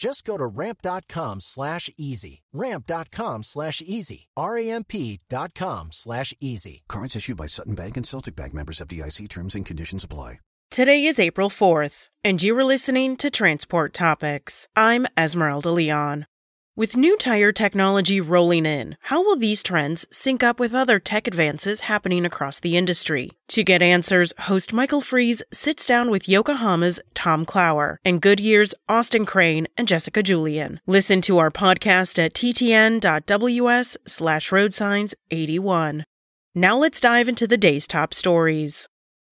Just 0.00 0.24
go 0.24 0.38
to 0.38 0.46
ramp.com 0.46 1.40
slash 1.40 1.90
easy. 1.98 2.40
Ramp.com 2.54 3.42
slash 3.42 3.82
easy. 3.84 4.28
R-A-M-P 4.34 5.20
dot 5.28 5.54
com 5.54 5.92
slash 5.92 6.32
easy. 6.40 6.82
Cards 6.88 7.14
issued 7.14 7.36
by 7.36 7.46
Sutton 7.46 7.74
Bank 7.74 7.98
and 7.98 8.06
Celtic 8.06 8.34
Bank 8.34 8.54
members 8.54 8.80
FDIC 8.80 9.28
terms 9.28 9.54
and 9.54 9.66
conditions 9.66 10.02
apply. 10.02 10.40
Today 10.70 11.04
is 11.04 11.18
April 11.18 11.50
4th, 11.50 12.08
and 12.22 12.40
you 12.40 12.56
are 12.56 12.64
listening 12.64 13.16
to 13.16 13.28
Transport 13.28 13.92
Topics. 13.92 14.68
I'm 14.76 15.08
Esmeralda 15.18 15.70
Leon. 15.72 16.26
With 16.80 16.96
new 16.96 17.18
tire 17.18 17.52
technology 17.52 18.22
rolling 18.22 18.64
in, 18.64 18.96
how 19.02 19.22
will 19.22 19.36
these 19.36 19.62
trends 19.62 20.06
sync 20.10 20.42
up 20.42 20.58
with 20.58 20.74
other 20.74 20.98
tech 20.98 21.26
advances 21.26 21.80
happening 21.80 22.24
across 22.24 22.58
the 22.58 22.74
industry? 22.74 23.32
To 23.48 23.62
get 23.62 23.82
answers, 23.82 24.32
host 24.38 24.72
Michael 24.72 25.02
Freeze 25.02 25.42
sits 25.52 25.84
down 25.84 26.10
with 26.10 26.26
Yokohama's 26.26 26.98
Tom 27.12 27.44
Clower 27.44 27.98
and 28.02 28.22
Goodyear's 28.22 28.74
Austin 28.88 29.26
Crane 29.26 29.66
and 29.76 29.86
Jessica 29.86 30.22
Julian. 30.22 30.80
Listen 30.86 31.20
to 31.20 31.36
our 31.36 31.50
podcast 31.50 32.18
at 32.18 32.32
ttn.ws 32.32 33.98
slash 34.06 34.48
roadsigns81. 34.48 36.04
Now 36.54 36.78
let's 36.78 37.00
dive 37.00 37.28
into 37.28 37.46
the 37.46 37.58
day's 37.58 37.86
top 37.86 38.14
stories. 38.14 38.88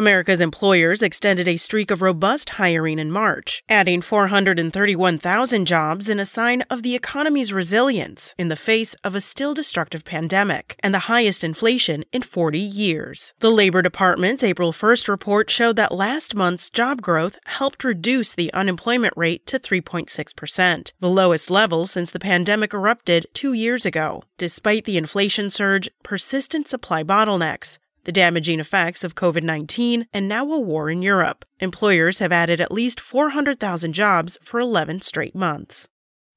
America's 0.00 0.40
employers 0.40 1.02
extended 1.02 1.46
a 1.46 1.58
streak 1.58 1.90
of 1.90 2.00
robust 2.00 2.48
hiring 2.48 2.98
in 2.98 3.12
March, 3.12 3.62
adding 3.68 4.00
431,000 4.00 5.66
jobs 5.66 6.08
in 6.08 6.18
a 6.18 6.24
sign 6.24 6.62
of 6.70 6.82
the 6.82 6.94
economy's 6.94 7.52
resilience 7.52 8.34
in 8.38 8.48
the 8.48 8.56
face 8.56 8.94
of 9.04 9.14
a 9.14 9.20
still 9.20 9.52
destructive 9.52 10.02
pandemic 10.06 10.74
and 10.82 10.94
the 10.94 11.10
highest 11.10 11.44
inflation 11.44 12.02
in 12.14 12.22
40 12.22 12.58
years. 12.58 13.34
The 13.40 13.50
Labor 13.50 13.82
Department's 13.82 14.42
April 14.42 14.72
1st 14.72 15.06
report 15.06 15.50
showed 15.50 15.76
that 15.76 15.92
last 15.92 16.34
month's 16.34 16.70
job 16.70 17.02
growth 17.02 17.38
helped 17.44 17.84
reduce 17.84 18.32
the 18.32 18.50
unemployment 18.54 19.12
rate 19.18 19.46
to 19.48 19.58
3.6%, 19.58 20.92
the 20.98 21.10
lowest 21.10 21.50
level 21.50 21.86
since 21.86 22.10
the 22.10 22.18
pandemic 22.18 22.72
erupted 22.72 23.26
two 23.34 23.52
years 23.52 23.84
ago. 23.84 24.22
Despite 24.38 24.86
the 24.86 24.96
inflation 24.96 25.50
surge, 25.50 25.90
persistent 26.02 26.68
supply 26.68 27.04
bottlenecks, 27.04 27.76
the 28.04 28.12
damaging 28.12 28.60
effects 28.60 29.04
of 29.04 29.14
COVID 29.14 29.42
19, 29.42 30.06
and 30.12 30.28
now 30.28 30.50
a 30.50 30.58
war 30.58 30.90
in 30.90 31.02
Europe. 31.02 31.44
Employers 31.60 32.18
have 32.18 32.32
added 32.32 32.60
at 32.60 32.72
least 32.72 33.00
400,000 33.00 33.92
jobs 33.92 34.38
for 34.42 34.60
11 34.60 35.00
straight 35.00 35.34
months. 35.34 35.88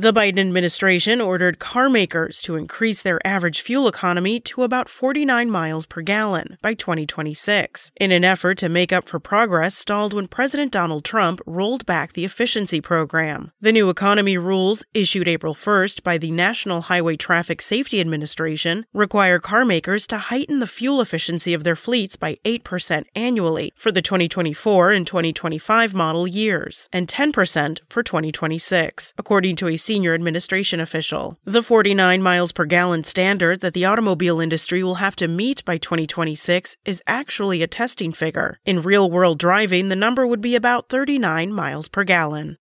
The 0.00 0.12
Biden 0.12 0.38
administration 0.38 1.20
ordered 1.20 1.58
car 1.58 1.90
makers 1.90 2.40
to 2.42 2.54
increase 2.54 3.02
their 3.02 3.18
average 3.26 3.62
fuel 3.62 3.88
economy 3.88 4.38
to 4.42 4.62
about 4.62 4.88
49 4.88 5.50
miles 5.50 5.86
per 5.86 6.02
gallon 6.02 6.56
by 6.62 6.74
2026, 6.74 7.90
in 8.00 8.12
an 8.12 8.22
effort 8.22 8.58
to 8.58 8.68
make 8.68 8.92
up 8.92 9.08
for 9.08 9.18
progress 9.18 9.76
stalled 9.76 10.14
when 10.14 10.28
President 10.28 10.70
Donald 10.70 11.04
Trump 11.04 11.40
rolled 11.46 11.84
back 11.84 12.12
the 12.12 12.24
efficiency 12.24 12.80
program. 12.80 13.50
The 13.60 13.72
new 13.72 13.90
economy 13.90 14.38
rules, 14.38 14.84
issued 14.94 15.26
April 15.26 15.52
1st 15.52 16.04
by 16.04 16.16
the 16.16 16.30
National 16.30 16.82
Highway 16.82 17.16
Traffic 17.16 17.60
Safety 17.60 18.00
Administration, 18.00 18.86
require 18.92 19.40
car 19.40 19.64
makers 19.64 20.06
to 20.06 20.18
heighten 20.18 20.60
the 20.60 20.68
fuel 20.68 21.00
efficiency 21.00 21.54
of 21.54 21.64
their 21.64 21.74
fleets 21.74 22.14
by 22.14 22.36
8% 22.44 23.02
annually 23.16 23.72
for 23.74 23.90
the 23.90 24.00
2024 24.00 24.92
and 24.92 25.04
2025 25.08 25.92
model 25.92 26.28
years, 26.28 26.88
and 26.92 27.08
10% 27.08 27.80
for 27.90 28.04
2026, 28.04 29.12
according 29.18 29.56
to 29.56 29.66
a 29.66 29.76
senior 29.88 30.14
administration 30.14 30.80
official. 30.80 31.38
The 31.44 31.62
49 31.62 32.22
miles 32.22 32.52
per 32.52 32.66
gallon 32.66 33.04
standard 33.04 33.60
that 33.60 33.72
the 33.72 33.86
automobile 33.86 34.38
industry 34.38 34.82
will 34.82 34.96
have 34.96 35.16
to 35.16 35.26
meet 35.26 35.64
by 35.64 35.78
2026 35.78 36.76
is 36.84 37.02
actually 37.06 37.62
a 37.62 37.66
testing 37.80 38.12
figure. 38.12 38.58
In 38.66 38.82
real 38.82 39.10
world 39.10 39.38
driving, 39.38 39.88
the 39.88 40.02
number 40.04 40.26
would 40.26 40.42
be 40.42 40.56
about 40.56 40.90
39 40.90 41.54
miles 41.54 41.88
per 41.88 42.04
gallon. 42.04 42.58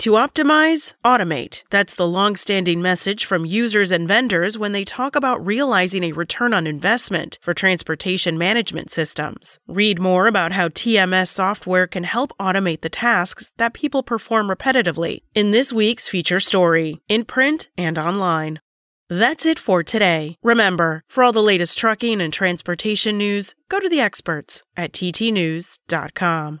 To 0.00 0.12
optimize, 0.12 0.92
automate. 1.04 1.64
That's 1.70 1.94
the 1.94 2.06
long 2.06 2.36
standing 2.36 2.82
message 2.82 3.24
from 3.24 3.46
users 3.46 3.90
and 3.90 4.06
vendors 4.06 4.58
when 4.58 4.72
they 4.72 4.84
talk 4.84 5.16
about 5.16 5.44
realizing 5.44 6.04
a 6.04 6.12
return 6.12 6.52
on 6.52 6.66
investment 6.66 7.38
for 7.40 7.54
transportation 7.54 8.36
management 8.36 8.90
systems. 8.90 9.58
Read 9.66 9.98
more 9.98 10.26
about 10.26 10.52
how 10.52 10.68
TMS 10.68 11.28
software 11.28 11.86
can 11.86 12.04
help 12.04 12.32
automate 12.38 12.82
the 12.82 12.90
tasks 12.90 13.52
that 13.56 13.72
people 13.72 14.02
perform 14.02 14.48
repetitively 14.48 15.22
in 15.34 15.50
this 15.50 15.72
week's 15.72 16.08
feature 16.08 16.40
story, 16.40 17.00
in 17.08 17.24
print 17.24 17.70
and 17.78 17.98
online. 17.98 18.60
That's 19.08 19.46
it 19.46 19.58
for 19.58 19.82
today. 19.82 20.36
Remember, 20.42 21.04
for 21.08 21.24
all 21.24 21.32
the 21.32 21.42
latest 21.42 21.78
trucking 21.78 22.20
and 22.20 22.32
transportation 22.32 23.16
news, 23.16 23.54
go 23.70 23.80
to 23.80 23.88
the 23.88 24.00
experts 24.00 24.62
at 24.76 24.92
ttnews.com. 24.92 26.60